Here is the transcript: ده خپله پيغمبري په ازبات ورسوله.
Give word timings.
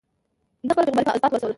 ده 0.67 0.71
خپله 0.73 0.87
پيغمبري 0.91 1.07
په 1.07 1.11
ازبات 1.15 1.31
ورسوله. 1.33 1.49